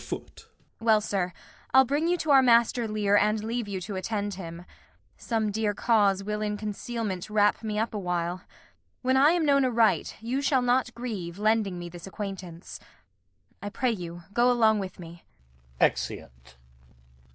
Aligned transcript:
Well, 0.79 0.99
sir, 0.99 1.31
I'll 1.75 1.85
bring 1.85 2.07
you 2.07 2.17
to 2.17 2.31
our 2.31 2.41
master 2.41 2.87
Lear 2.87 3.15
And 3.15 3.43
leave 3.43 3.67
you 3.67 3.79
to 3.81 3.95
attend 3.95 4.33
him. 4.33 4.65
Some 5.15 5.51
dear 5.51 5.75
cause 5.75 6.23
Will 6.23 6.41
in 6.41 6.57
concealment 6.57 7.29
wrap 7.29 7.61
me 7.61 7.77
up 7.77 7.93
awhile. 7.93 8.41
When 9.03 9.15
I 9.15 9.33
am 9.33 9.45
known 9.45 9.63
aright, 9.63 10.15
you 10.19 10.41
shall 10.41 10.63
not 10.63 10.91
grieve 10.95 11.37
Lending 11.37 11.77
me 11.77 11.87
this 11.87 12.07
acquaintance. 12.07 12.79
I 13.61 13.69
pray 13.69 13.91
you 13.91 14.23
go 14.33 14.49
Along 14.49 14.79
with 14.79 14.97
me. 14.97 15.23
Exeunt. 15.79 16.55